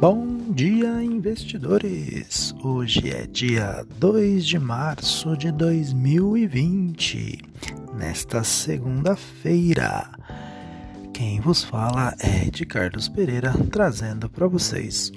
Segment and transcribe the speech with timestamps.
[0.00, 2.54] Bom dia, investidores!
[2.62, 7.42] Hoje é dia 2 de março de 2020,
[7.94, 10.08] nesta segunda-feira.
[11.12, 15.10] Quem vos fala é de Carlos Pereira, trazendo para vocês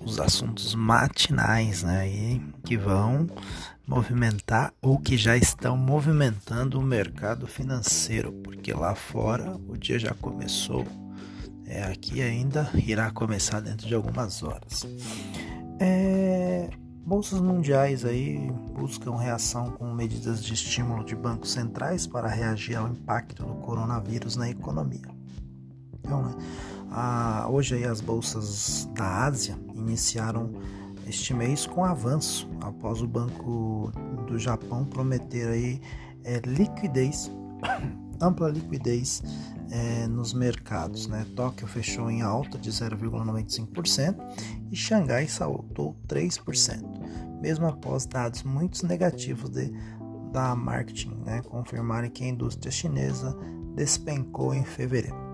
[0.00, 3.26] os assuntos matinais né, que vão
[3.86, 10.14] movimentar ou que já estão movimentando o mercado financeiro, porque lá fora o dia já
[10.14, 10.86] começou
[11.68, 14.86] é, aqui ainda irá começar dentro de algumas horas.
[15.78, 16.70] É,
[17.04, 22.88] bolsas mundiais aí buscam reação com medidas de estímulo de bancos centrais para reagir ao
[22.88, 25.08] impacto do coronavírus na economia.
[26.00, 26.34] Então, né,
[26.90, 30.50] a, hoje aí as bolsas da Ásia iniciaram
[31.06, 33.92] este mês com avanço após o Banco
[34.26, 35.80] do Japão prometer aí
[36.24, 37.30] é, liquidez,
[38.20, 39.22] ampla liquidez
[39.70, 41.06] é, nos mercados.
[41.06, 41.26] Né?
[41.34, 44.16] Tóquio fechou em alta de 0,95%
[44.70, 49.72] e Xangai saltou 3%, mesmo após dados muito negativos de,
[50.32, 51.42] da marketing né?
[51.42, 53.36] confirmarem que a indústria chinesa
[53.74, 55.28] despencou em fevereiro.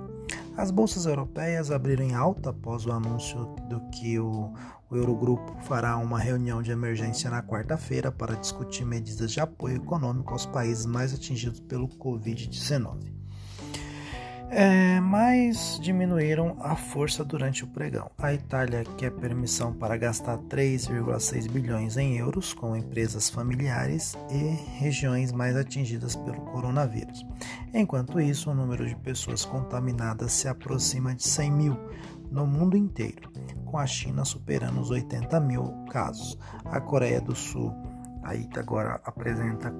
[0.56, 4.52] As bolsas europeias abriram em alta após o anúncio do que o,
[4.88, 10.32] o Eurogrupo fará uma reunião de emergência na quarta-feira para discutir medidas de apoio econômico
[10.32, 13.23] aos países mais atingidos pelo Covid-19
[14.54, 18.08] é, mas diminuíram a força durante o pregão.
[18.16, 25.32] A Itália quer permissão para gastar 3,6 bilhões em euros com empresas familiares e regiões
[25.32, 27.26] mais atingidas pelo coronavírus.
[27.72, 31.76] Enquanto isso, o número de pessoas contaminadas se aproxima de 100 mil
[32.30, 33.30] no mundo inteiro,
[33.64, 36.38] com a China superando os 80 mil casos.
[36.64, 37.74] A Coreia do Sul
[38.22, 39.70] aí agora apresenta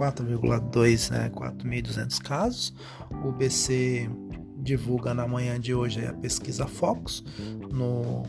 [0.00, 2.74] 4,2, né, 4.200 casos.
[3.22, 4.08] O BC
[4.56, 7.22] divulga na manhã de hoje a pesquisa Focus
[7.70, 8.22] no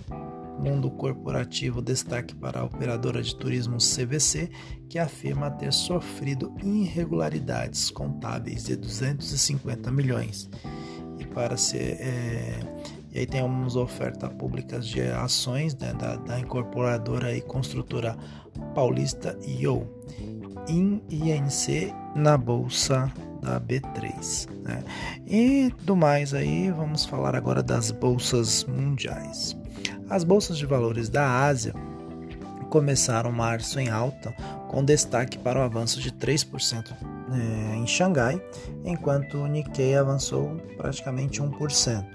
[0.59, 4.51] mundo corporativo destaque para a operadora de turismo CVC,
[4.89, 10.49] que afirma ter sofrido irregularidades contábeis de 250 milhões.
[11.19, 12.59] E para ser é,
[13.13, 18.17] e aí tem algumas ofertas públicas de ações né, da, da, incorporadora e construtora
[18.73, 19.85] paulista IO,
[20.67, 23.11] INC na bolsa
[23.41, 24.49] da B3.
[24.63, 24.83] Né?
[25.27, 29.57] E do mais aí, vamos falar agora das bolsas mundiais.
[30.09, 31.73] As bolsas de valores da Ásia
[32.69, 34.33] começaram março em alta,
[34.69, 36.93] com destaque para o avanço de 3%
[37.33, 38.41] é, em Xangai,
[38.85, 42.05] enquanto o Nikkei avançou praticamente 1%.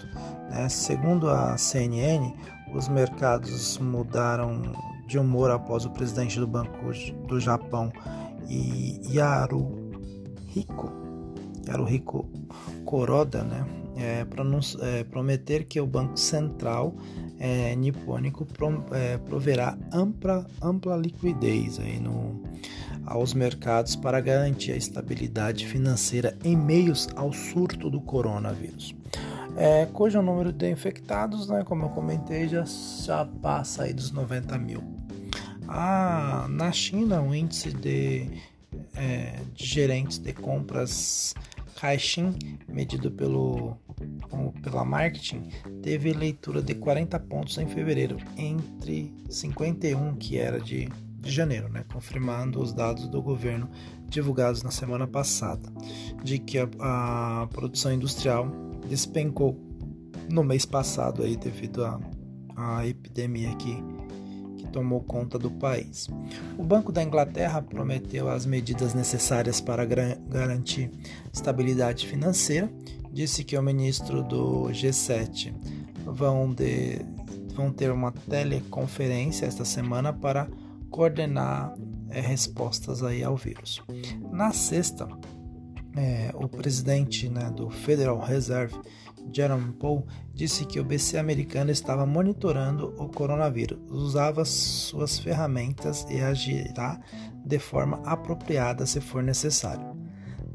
[0.51, 0.69] Né?
[0.69, 2.33] Segundo a CNN,
[2.75, 4.63] os mercados mudaram
[5.07, 6.93] de humor após o presidente do Banco
[7.29, 7.93] do Japão,
[9.11, 10.93] Yaruhiko,
[11.67, 12.29] Yaruhiko
[12.85, 13.67] Kuroda, né?
[13.99, 14.27] É,
[14.83, 16.95] é, prometer que o Banco Central
[17.39, 22.43] é, nipônico pro, é, proverá ampla, ampla liquidez aí no,
[23.07, 28.95] aos mercados para garantir a estabilidade financeira em meios ao surto do coronavírus
[29.57, 34.59] é, cujo número de infectados, né, como eu comentei, já, já passa aí dos 90
[34.59, 34.96] mil.
[35.69, 38.29] Ah, na China, o índice de,
[38.95, 41.35] é, de gerentes de compras
[41.81, 42.35] Caixin,
[42.69, 43.77] medido pelo,
[44.63, 45.51] pela marketing,
[45.83, 50.89] teve leitura de 40 pontos em fevereiro, entre 51 que era de,
[51.19, 53.69] de janeiro, né, confirmando os dados do governo
[54.09, 55.71] divulgados na semana passada,
[56.25, 56.69] de que a,
[57.43, 58.51] a produção industrial
[58.89, 59.61] despencou
[60.31, 61.85] no mês passado aí devido
[62.57, 63.77] à, epidemia que
[64.77, 66.07] tomou conta do país.
[66.59, 70.91] O Banco da Inglaterra prometeu as medidas necessárias para garantir
[71.33, 72.71] estabilidade financeira,
[73.11, 75.55] disse que o ministro do G7
[76.05, 77.01] vão, de,
[77.55, 80.47] vão ter uma teleconferência esta semana para
[80.91, 81.75] coordenar
[82.11, 83.83] é, respostas aí ao vírus.
[84.31, 85.09] Na sexta,
[85.97, 88.79] é, o presidente né, do Federal Reserve,
[89.37, 96.23] Jerome Powell, disse que o BC americano estava monitorando o coronavírus, usava suas ferramentas e
[96.23, 96.99] agirá
[97.45, 99.95] de forma apropriada se for necessário.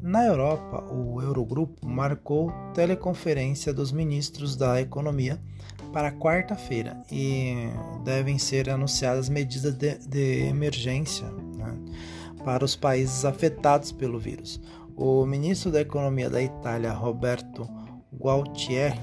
[0.02, 5.40] Na Europa, o Eurogrupo marcou teleconferência dos ministros da Economia
[5.92, 7.68] para quarta-feira e
[8.02, 11.78] devem ser anunciadas medidas de, de emergência né,
[12.44, 14.60] para os países afetados pelo vírus.
[14.96, 17.81] O ministro da Economia da Itália, Roberto
[18.16, 18.98] Gualtieri,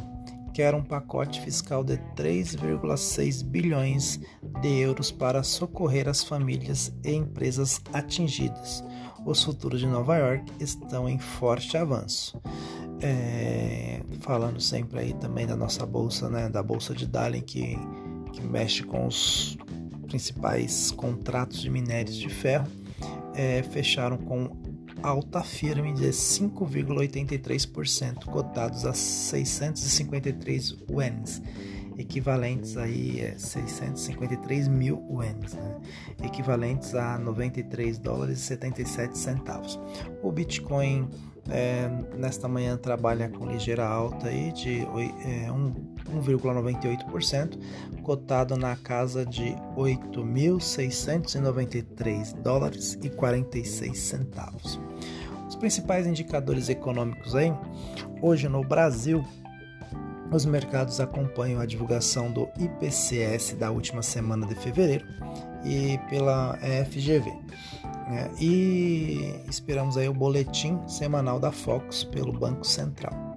[0.54, 4.20] quer um pacote fiscal de 3,6 bilhões
[4.62, 8.84] de euros para socorrer as famílias e empresas atingidas.
[9.26, 12.42] Os futuros de Nova York estão em forte avanço.
[13.02, 17.78] É, falando sempre aí também da nossa bolsa, né, da bolsa de Dalian que,
[18.34, 19.58] que mexe com os
[20.08, 22.68] principais contratos de minérios de ferro,
[23.34, 24.50] é, fecharam com
[25.04, 31.42] alta firme de 5,83%, cotados a 653 UENs
[32.00, 35.76] equivalentes aí a 653 mil UENs, né?
[36.24, 39.78] equivalentes a 93 dólares e 77 centavos.
[40.24, 41.10] O Bitcoin
[41.50, 44.88] é, nesta manhã trabalha com ligeira alta aí de
[45.26, 45.52] é,
[46.10, 47.58] 1,98%,
[48.04, 54.80] cotado na casa de 8.693 dólares e 46 centavos.
[55.48, 57.52] Os principais indicadores econômicos aí,
[58.22, 59.26] hoje no Brasil,
[60.32, 65.06] os mercados acompanham a divulgação do IPCS da última semana de fevereiro
[65.66, 67.32] e pela FGV.
[68.10, 68.32] Né?
[68.40, 73.29] E esperamos aí o boletim semanal da Focus pelo Banco Central.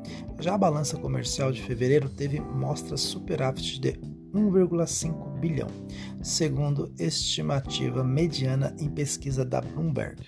[0.43, 3.93] Já a balança comercial de fevereiro teve mostras superávit de
[4.35, 5.69] 1,5 bilhão,
[6.21, 10.21] segundo estimativa mediana em pesquisa da Bloomberg.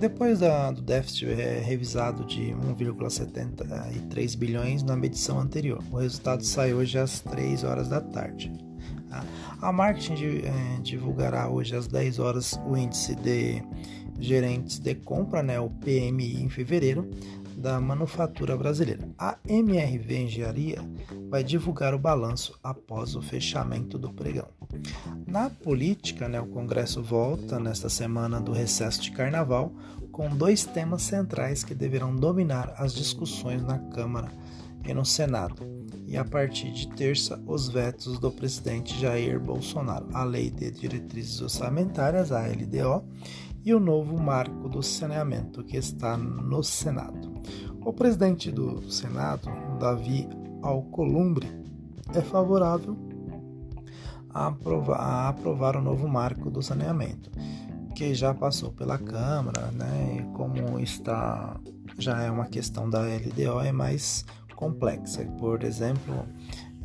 [0.00, 6.74] Depois da, do déficit é, revisado de 1,73 bilhões na medição anterior, o resultado sai
[6.74, 8.52] hoje às 3 horas da tarde.
[9.62, 13.62] A marketing é, divulgará hoje às 10 horas o índice de
[14.18, 17.08] gerentes de compra, né, o PMI em fevereiro,
[17.56, 19.08] da manufatura brasileira.
[19.18, 20.78] A MRV Engenharia
[21.28, 24.48] vai divulgar o balanço após o fechamento do pregão.
[25.26, 29.72] Na política, né, o Congresso volta nesta semana do recesso de carnaval
[30.12, 34.30] com dois temas centrais que deverão dominar as discussões na Câmara
[34.84, 35.62] e no Senado.
[36.06, 41.40] E a partir de terça, os vetos do presidente Jair Bolsonaro, a Lei de Diretrizes
[41.40, 43.04] Orçamentárias, a LDO,
[43.66, 47.34] e o novo marco do saneamento que está no Senado.
[47.84, 50.28] O presidente do Senado, Davi
[50.62, 51.48] Alcolumbre,
[52.14, 52.96] é favorável
[54.30, 57.28] a aprovar, a aprovar o novo marco do saneamento,
[57.96, 60.18] que já passou pela Câmara, né?
[60.20, 61.58] E como está
[61.98, 64.24] já é uma questão da LDO é mais
[64.54, 65.24] complexa.
[65.40, 66.24] Por exemplo,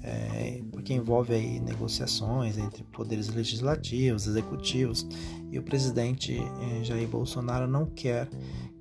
[0.03, 5.07] é, porque envolve aí negociações entre poderes legislativos, executivos,
[5.51, 8.27] e o presidente eh, Jair Bolsonaro não quer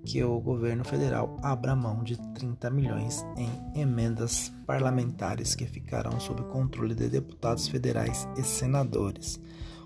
[0.04, 6.42] que o governo federal abra mão de 30 milhões em emendas parlamentares que ficarão sob
[6.44, 9.38] controle de deputados federais e senadores.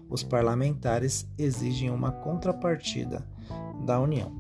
[0.09, 3.27] Os parlamentares exigem uma contrapartida
[3.85, 4.33] da União.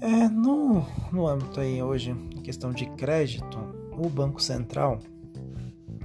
[0.00, 3.58] É, no, no âmbito aí hoje, questão de crédito,
[3.96, 4.98] o Banco Central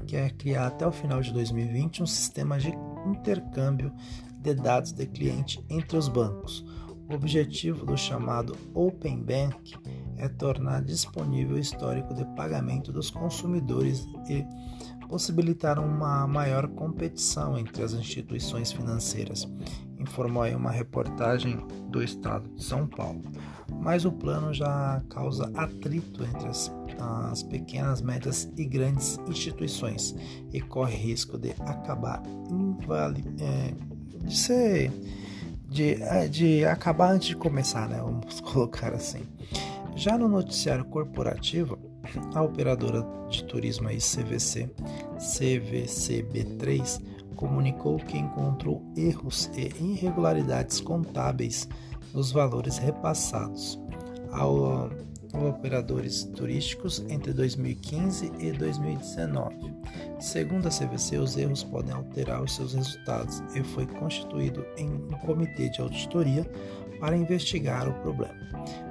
[0.10, 2.74] quer criar até o final de 2020 um sistema de
[3.06, 3.94] intercâmbio
[4.42, 6.66] de dados de cliente entre os bancos.
[7.08, 9.76] O objetivo do chamado Open Bank
[10.18, 14.44] é tornar disponível o histórico de pagamento dos consumidores e
[15.08, 19.48] possibilitar uma maior competição entre as instituições financeiras,
[20.00, 23.22] informou aí uma reportagem do estado de São Paulo.
[23.80, 30.16] Mas o plano já causa atrito entre as as pequenas, médias e grandes instituições
[30.52, 33.74] e corre risco de acabar invali é,
[34.26, 34.92] de ser
[35.70, 38.00] de, é, de acabar antes de começar, né?
[38.02, 39.22] Vamos colocar assim.
[39.96, 41.78] Já no noticiário corporativo,
[42.34, 44.70] a operadora de turismo aí CVC,
[45.18, 47.02] CVCB3,
[47.36, 51.68] comunicou que encontrou erros e irregularidades contábeis
[52.14, 53.80] nos valores repassados
[54.32, 54.90] ao
[55.34, 59.74] operadores turísticos entre 2015 e 2019.
[60.20, 65.70] Segundo a CVC, os erros podem alterar os seus resultados e foi constituído um comitê
[65.70, 66.50] de auditoria
[67.00, 68.36] para investigar o problema.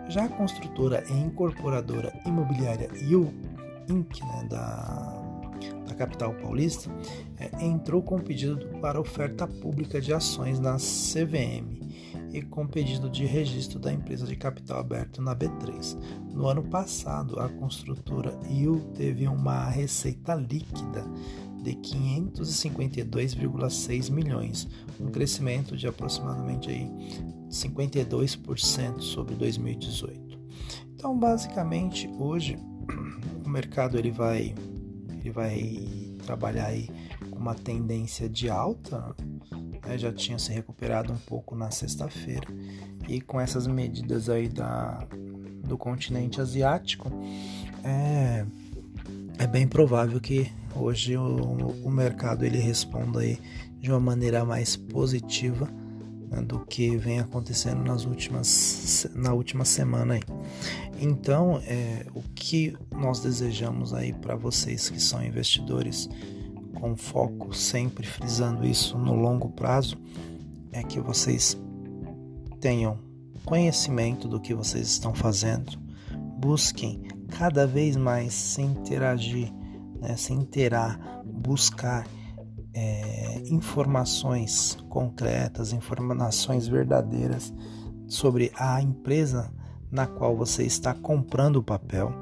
[0.09, 3.33] Já a construtora e incorporadora imobiliária You
[3.89, 5.18] Inc., né, da,
[5.87, 6.91] da capital paulista,
[7.39, 11.79] é, entrou com pedido para oferta pública de ações na CVM
[12.33, 15.97] e com pedido de registro da empresa de capital aberto na B3.
[16.33, 21.05] No ano passado, a construtora IU teve uma receita líquida
[21.63, 24.69] de 552,6 milhões,
[25.01, 26.91] um crescimento de aproximadamente aí
[27.51, 30.39] 52% sobre 2018.
[30.95, 32.59] Então, basicamente, hoje
[33.45, 34.55] o mercado ele vai
[35.31, 36.89] vai trabalhar aí
[37.31, 39.15] com uma tendência de alta
[39.89, 42.47] né, já tinha se recuperado um pouco na sexta-feira.
[43.09, 45.07] E com essas medidas aí da,
[45.65, 47.11] do continente asiático,
[47.83, 48.45] é,
[49.39, 53.39] é bem provável que hoje o, o mercado ele responda aí
[53.81, 55.69] de uma maneira mais positiva
[56.47, 60.23] do que vem acontecendo nas últimas, na última semana aí.
[61.01, 66.09] Então, é, o que nós desejamos aí para vocês que são investidores
[66.75, 69.99] com foco, sempre frisando isso no longo prazo,
[70.73, 71.57] é que vocês
[72.61, 72.99] tenham
[73.45, 75.79] conhecimento do que vocês estão fazendo,
[76.39, 79.53] busquem cada vez mais se interagir,
[80.01, 82.07] né, se interar, buscar
[82.75, 87.53] é, informações concretas, informações verdadeiras
[88.07, 89.53] sobre a empresa
[89.91, 92.13] na qual você está comprando o papel.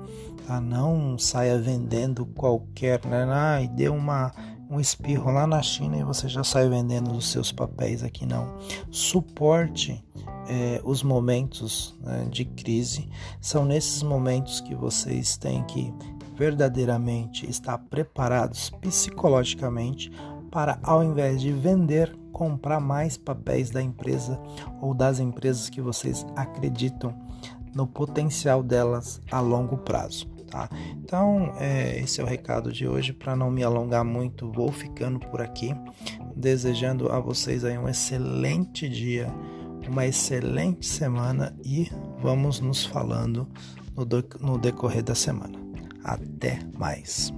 [0.46, 0.60] Tá?
[0.60, 3.26] Não saia vendendo qualquer, né?
[3.28, 4.32] Ah, e deu uma,
[4.70, 8.56] um espirro lá na China e você já sai vendendo os seus papéis aqui não.
[8.90, 10.04] Suporte
[10.48, 13.08] é, os momentos né, de crise.
[13.40, 15.92] São nesses momentos que vocês têm que
[16.36, 20.12] verdadeiramente estar preparados psicologicamente
[20.56, 24.40] para, ao invés de vender, comprar mais papéis da empresa
[24.80, 27.14] ou das empresas que vocês acreditam
[27.74, 30.26] no potencial delas a longo prazo.
[30.50, 30.70] Tá?
[30.92, 33.12] Então, é, esse é o recado de hoje.
[33.12, 35.76] Para não me alongar muito, vou ficando por aqui,
[36.34, 39.28] desejando a vocês aí um excelente dia,
[39.86, 43.46] uma excelente semana e vamos nos falando
[43.94, 44.06] no,
[44.40, 45.58] no decorrer da semana.
[46.02, 47.30] Até mais.